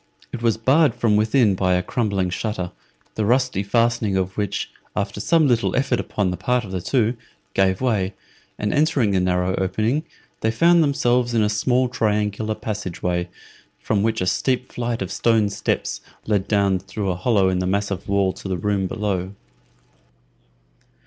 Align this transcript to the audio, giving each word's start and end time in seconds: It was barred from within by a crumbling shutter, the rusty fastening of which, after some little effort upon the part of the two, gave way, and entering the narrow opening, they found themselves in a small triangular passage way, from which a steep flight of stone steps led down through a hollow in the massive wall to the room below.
It 0.33 0.41
was 0.41 0.57
barred 0.57 0.95
from 0.95 1.15
within 1.15 1.53
by 1.53 1.75
a 1.75 1.83
crumbling 1.83 2.31
shutter, 2.31 2.71
the 3.13 3.23
rusty 3.23 3.61
fastening 3.61 4.17
of 4.17 4.35
which, 4.35 4.71
after 4.95 5.19
some 5.19 5.47
little 5.47 5.75
effort 5.75 5.99
upon 5.99 6.31
the 6.31 6.37
part 6.37 6.63
of 6.65 6.71
the 6.71 6.81
two, 6.81 7.15
gave 7.53 7.81
way, 7.81 8.15
and 8.57 8.73
entering 8.73 9.11
the 9.11 9.19
narrow 9.19 9.53
opening, 9.57 10.03
they 10.39 10.49
found 10.49 10.81
themselves 10.81 11.35
in 11.35 11.43
a 11.43 11.49
small 11.49 11.87
triangular 11.87 12.55
passage 12.55 13.03
way, 13.03 13.29
from 13.77 14.01
which 14.01 14.21
a 14.21 14.25
steep 14.25 14.71
flight 14.71 15.03
of 15.03 15.11
stone 15.11 15.49
steps 15.51 16.01
led 16.25 16.47
down 16.47 16.79
through 16.79 17.11
a 17.11 17.15
hollow 17.15 17.49
in 17.49 17.59
the 17.59 17.67
massive 17.67 18.09
wall 18.09 18.33
to 18.33 18.47
the 18.49 18.57
room 18.57 18.87
below. 18.87 19.35